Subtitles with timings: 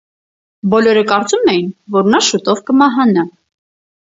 [0.73, 1.69] Բոլորը կարծում էին,
[1.99, 3.29] որ նա շուտով կմահանա։